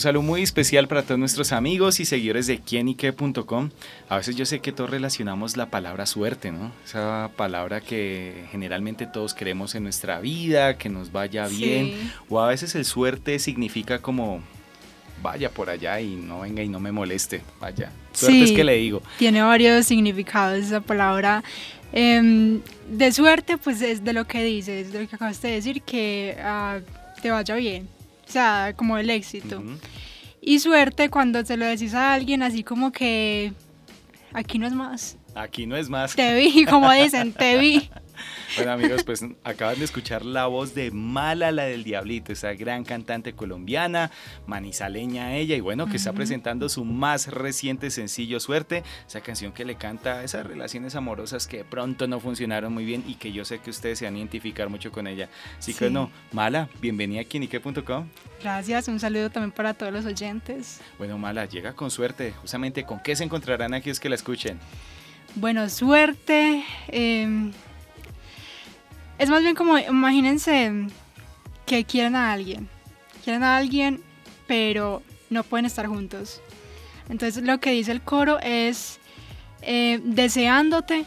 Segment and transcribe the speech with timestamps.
[0.00, 3.68] Un saludo muy especial para todos nuestros amigos y seguidores de quienique.com.
[4.08, 6.72] A veces yo sé que todos relacionamos la palabra suerte, ¿no?
[6.86, 12.12] Esa palabra que generalmente todos queremos en nuestra vida, que nos vaya bien.
[12.30, 14.40] O a veces el suerte significa como
[15.22, 17.92] vaya por allá y no venga y no me moleste, vaya.
[18.14, 19.02] Suerte es que le digo.
[19.18, 21.44] Tiene varios significados esa palabra.
[21.92, 25.82] Em, de suerte, pues es de lo que dices, de lo que acabas de decir,
[25.82, 26.78] que ah,
[27.20, 27.99] te vaya bien
[28.30, 29.60] o sea, como el éxito.
[30.40, 33.52] Y suerte cuando se lo decís a alguien así como que
[34.32, 35.16] aquí no es más.
[35.34, 36.14] Aquí no es más.
[36.14, 37.90] Te vi, como dicen, te vi.
[38.56, 42.84] Bueno amigos, pues acaban de escuchar la voz de Mala, la del Diablito, esa gran
[42.84, 44.10] cantante colombiana,
[44.46, 49.64] manizaleña ella, y bueno, que está presentando su más reciente sencillo Suerte, esa canción que
[49.64, 53.58] le canta esas relaciones amorosas que pronto no funcionaron muy bien y que yo sé
[53.60, 55.28] que ustedes se van a identificar mucho con ella.
[55.58, 58.08] Así que no, Mala, bienvenida a Kinique.com.
[58.42, 60.80] Gracias, un saludo también para todos los oyentes.
[60.98, 64.58] Bueno, Mala, llega con suerte, justamente con qué se encontrarán aquellos que la escuchen.
[65.36, 66.64] Bueno, suerte.
[66.88, 67.52] Eh,
[69.20, 70.72] es más bien como, imagínense
[71.66, 72.68] que quieren a alguien.
[73.22, 74.00] Quieren a alguien,
[74.46, 76.40] pero no pueden estar juntos.
[77.10, 78.98] Entonces lo que dice el coro es
[79.60, 81.04] eh, deseándote,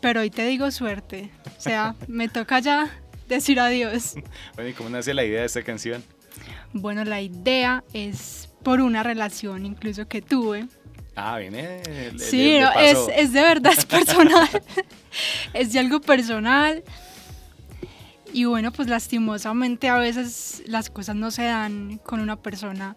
[0.00, 1.30] pero hoy te digo suerte.
[1.58, 2.88] O sea, me toca ya
[3.26, 4.14] decir adiós.
[4.54, 6.04] Bueno, ¿y cómo nace la idea de esta canción?
[6.72, 10.68] Bueno, la idea es por una relación incluso que tuve.
[11.16, 11.82] Ah, viene.
[12.18, 14.48] sí, es, es de verdad, es personal.
[15.54, 16.84] es de algo personal.
[18.32, 22.96] Y bueno, pues lastimosamente a veces las cosas no se dan con una persona,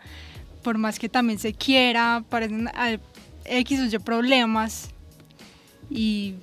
[0.63, 2.69] por más que también se quiera, parecen
[3.43, 4.91] X o Y problemas
[5.89, 6.35] y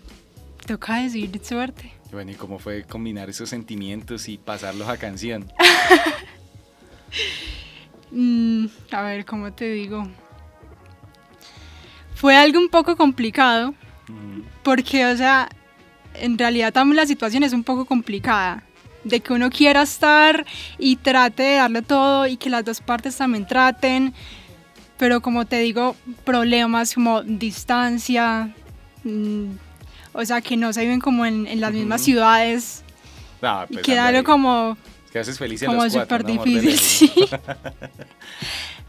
[0.67, 1.93] toca decir suerte.
[2.13, 5.51] Bueno, ¿y cómo fue combinar esos sentimientos y pasarlos a canción?
[8.15, 10.07] Mm, a ver, ¿cómo te digo?
[12.15, 13.75] Fue algo un poco complicado,
[14.63, 15.49] porque, o sea,
[16.13, 18.65] en realidad también la situación es un poco complicada
[19.05, 20.47] de que uno quiera estar
[20.79, 24.15] y trate de darle todo y que las dos partes también traten,
[24.99, 28.55] pero como te digo, problemas como distancia,
[29.05, 29.47] mm,
[30.13, 32.85] o sea, que no se viven como en, las mismas ciudades.
[33.41, 34.77] Ah, y pues, queda algo como...
[35.11, 37.13] Que haces feliz como súper difícil, sí.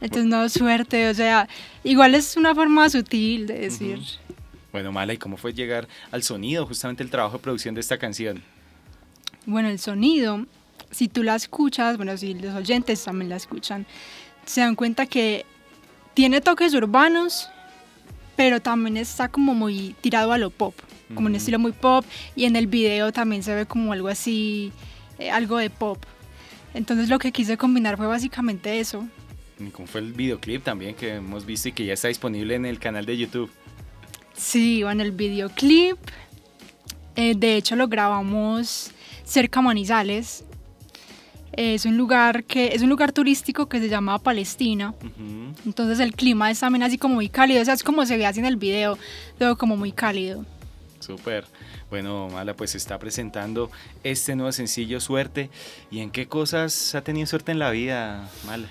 [0.01, 1.47] Entonces, no, suerte, o sea,
[1.83, 3.99] igual es una forma sutil de decir.
[4.71, 7.97] Bueno, Mala, ¿y cómo fue llegar al sonido, justamente el trabajo de producción de esta
[7.97, 8.43] canción?
[9.45, 10.45] Bueno, el sonido,
[10.91, 13.85] si tú la escuchas, bueno, si los oyentes también la escuchan,
[14.45, 15.45] se dan cuenta que
[16.13, 17.49] tiene toques urbanos,
[18.35, 20.75] pero también está como muy tirado a lo pop,
[21.13, 22.05] como un estilo muy pop,
[22.35, 24.71] y en el video también se ve como algo así,
[25.19, 26.03] eh, algo de pop.
[26.73, 29.07] Entonces lo que quise combinar fue básicamente eso.
[29.59, 32.65] Y cómo fue el videoclip también que hemos visto y que ya está disponible en
[32.65, 33.51] el canal de YouTube.
[34.33, 35.97] Sí, bueno, el videoclip,
[37.15, 38.91] eh, de hecho lo grabamos
[39.23, 40.43] cerca a Manizales.
[41.51, 44.95] Es un lugar que es un lugar turístico que se llama Palestina.
[45.65, 48.25] Entonces el clima es también así como muy cálido, o sea, es como se ve
[48.25, 48.97] así en el video,
[49.37, 50.45] todo como muy cálido.
[50.99, 51.45] Súper.
[51.89, 53.69] Bueno, Mala, pues está presentando
[54.03, 55.51] este nuevo sencillo Suerte.
[55.91, 58.67] ¿Y en qué cosas ha tenido suerte en la vida, Mala?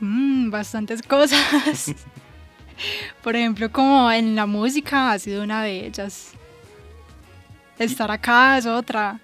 [0.00, 1.94] Mm, bastantes cosas.
[3.22, 6.32] Por ejemplo, como en la música ha sido una de ellas.
[7.80, 9.18] Estar acá es otra.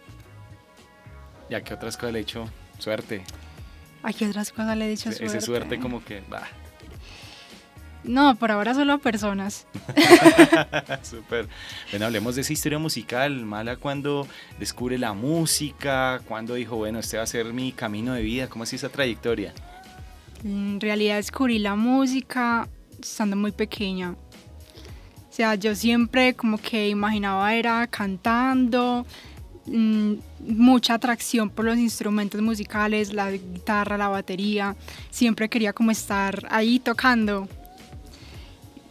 [1.50, 3.22] ¿Y a qué otras cosas le he dicho suerte?
[4.02, 5.26] ¿A qué otras cosas le he dicho suerte?
[5.26, 6.42] Ese suerte como que, va.
[8.02, 9.66] No, por ahora solo a personas.
[11.02, 11.48] Súper.
[11.90, 13.44] Bueno, hablemos de esa historia musical.
[13.44, 14.26] Mala cuando
[14.58, 18.48] descubre la música, cuando dijo, bueno, este va a ser mi camino de vida.
[18.48, 19.52] ¿Cómo es esa trayectoria?
[20.44, 22.68] En realidad descubrí la música
[23.02, 24.14] estando muy pequeña.
[25.36, 29.04] O sea, yo siempre como que imaginaba era cantando,
[29.66, 30.14] mm,
[30.48, 34.74] mucha atracción por los instrumentos musicales, la guitarra, la batería,
[35.10, 37.48] siempre quería como estar ahí tocando.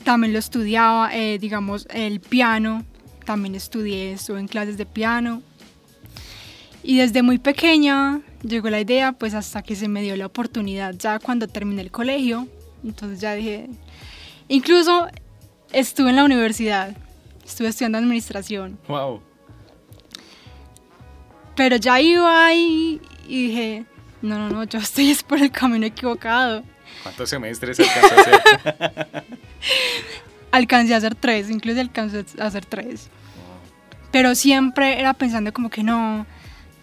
[0.04, 2.86] También lo estudiaba, eh, digamos, el piano,
[3.26, 5.42] también estudié, estuve en clases de piano.
[6.84, 10.94] Y desde muy pequeña llegó la idea, pues hasta que se me dio la oportunidad
[10.94, 12.48] ya cuando terminé el colegio.
[12.84, 13.68] Entonces ya dije,
[14.48, 15.08] incluso
[15.76, 16.96] Estuve en la universidad,
[17.46, 18.80] estuve estudiando administración.
[18.88, 19.22] Wow.
[21.54, 23.86] Pero ya iba ahí y dije,
[24.22, 26.64] No, no, no, yo estoy es por el camino equivocado.
[27.04, 29.26] ¿Cuántos semestres alcanzó a hacer?
[30.52, 33.10] alcancé a hacer tres, incluso alcancé a hacer tres.
[34.12, 36.26] Pero siempre era pensando como que no,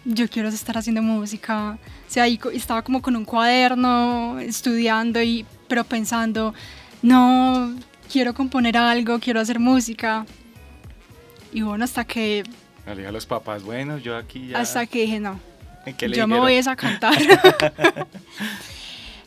[0.05, 1.79] yo quiero estar haciendo música.
[2.07, 6.53] O sea, ahí estaba como con un cuaderno, estudiando, y, pero pensando,
[7.01, 7.75] no,
[8.11, 10.25] quiero componer algo, quiero hacer música.
[11.51, 12.43] Y bueno, hasta que...
[12.85, 14.59] a los papás, bueno, yo aquí ya...
[14.59, 15.39] Hasta que dije, no,
[16.13, 17.17] yo me voy a cantar.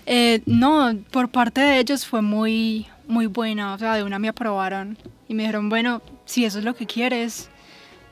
[0.09, 3.75] Eh, no, por parte de ellos fue muy, muy buena.
[3.75, 4.97] O sea, de una me aprobaron
[5.27, 7.49] y me dijeron, bueno, si eso es lo que quieres,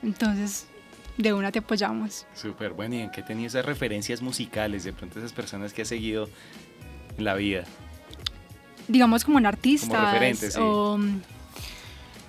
[0.03, 0.67] entonces
[1.17, 2.27] de una te apoyamos.
[2.33, 2.95] Súper bueno.
[2.95, 4.83] ¿Y en qué tenía esas referencias musicales?
[4.83, 6.29] De pronto esas personas que has seguido
[7.17, 7.63] en la vida.
[8.87, 9.89] Digamos como en artistas.
[9.89, 10.59] Como referentes, sí.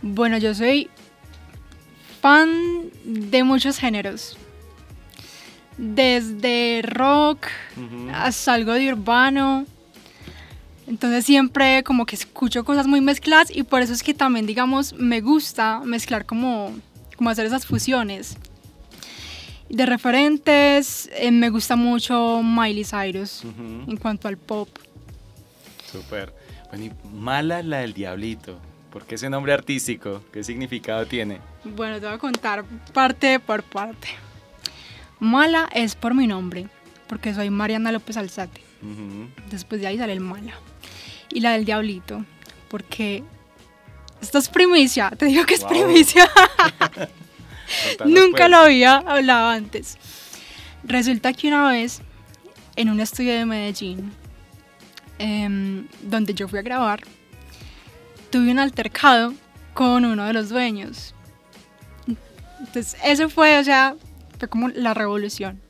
[0.03, 0.91] bueno, yo soy
[2.21, 4.37] fan de muchos géneros
[5.79, 7.47] desde rock
[8.13, 9.67] hasta algo de urbano.
[10.87, 14.93] Entonces siempre como que escucho cosas muy mezcladas y por eso es que también, digamos,
[14.93, 16.75] me gusta mezclar como,
[17.17, 18.37] como hacer esas fusiones.
[19.69, 24.69] De referentes, eh, me gusta mucho Miley Cyrus en cuanto al pop.
[25.91, 26.33] Súper.
[26.71, 28.59] Bueno, y Mala la del Diablito.
[28.91, 30.23] ¿Por qué ese nombre artístico?
[30.33, 31.39] ¿Qué significado tiene?
[31.65, 34.09] Bueno, te voy a contar parte por parte.
[35.21, 36.69] Mala es por mi nombre,
[37.07, 38.61] porque soy Mariana López Alzate.
[39.51, 40.55] Después de ahí sale el Mala.
[41.31, 42.25] Y la del Diablito,
[42.69, 43.23] porque
[44.23, 46.31] esto es primicia, te digo que es primicia.
[48.05, 48.51] Nunca pues.
[48.51, 49.99] lo había hablado antes.
[50.85, 52.01] Resulta que una vez,
[52.77, 54.13] en un estudio de Medellín,
[55.19, 57.01] em, donde yo fui a grabar,
[58.31, 59.35] tuve un altercado
[59.75, 61.15] con uno de los dueños.
[62.59, 63.97] Entonces, eso fue, o sea,
[64.39, 65.61] fue como la revolución.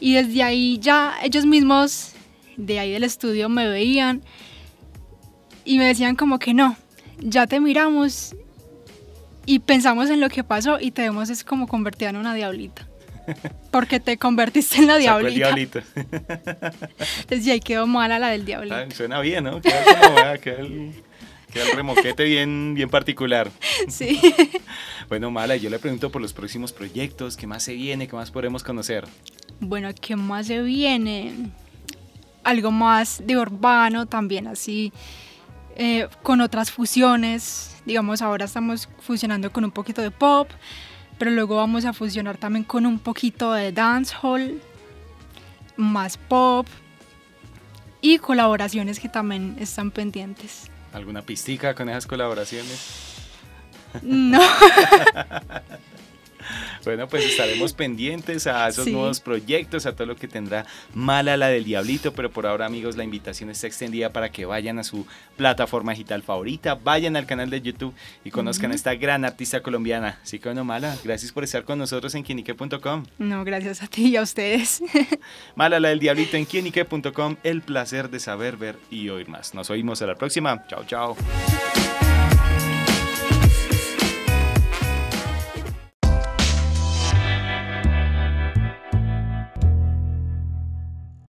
[0.00, 2.12] Y desde ahí ya ellos mismos,
[2.56, 4.22] de ahí del estudio, me veían
[5.64, 6.76] y me decían como que no,
[7.20, 8.34] ya te miramos
[9.46, 12.88] y pensamos en lo que pasó y te vemos es como convertida en una diablita.
[13.70, 15.50] Porque te convertiste en la diablita.
[15.94, 18.74] Entonces ahí quedó mala la del diablito.
[18.74, 19.60] Ah, suena bien, ¿no?
[19.60, 20.92] Queda como,
[21.52, 23.50] Queda el remoquete bien, bien particular.
[23.88, 24.20] Sí.
[25.08, 28.06] bueno, Mala, yo le pregunto por los próximos proyectos, ¿qué más se viene?
[28.06, 29.06] ¿Qué más podremos conocer?
[29.60, 31.50] Bueno, ¿qué más se viene?
[32.44, 34.92] Algo más de urbano también, así,
[35.76, 37.76] eh, con otras fusiones.
[37.84, 40.48] Digamos, ahora estamos fusionando con un poquito de pop,
[41.18, 44.60] pero luego vamos a fusionar también con un poquito de dancehall,
[45.76, 46.66] más pop
[48.00, 50.70] y colaboraciones que también están pendientes.
[50.92, 53.16] ¿Alguna pistica con esas colaboraciones?
[54.02, 54.40] No.
[56.84, 61.48] Bueno, pues estaremos pendientes a esos nuevos proyectos, a todo lo que tendrá Mala la
[61.48, 65.06] del Diablito, pero por ahora amigos la invitación está extendida para que vayan a su
[65.36, 67.94] plataforma digital favorita, vayan al canal de YouTube
[68.24, 70.18] y conozcan a esta gran artista colombiana.
[70.22, 73.04] Así que bueno, Mala, gracias por estar con nosotros en quienique.com.
[73.18, 74.82] No, gracias a ti y a ustedes.
[75.54, 79.54] Mala la del Diablito en quienique.com, el placer de saber, ver y oír más.
[79.54, 80.64] Nos oímos a la próxima.
[80.68, 81.16] Chao, chao.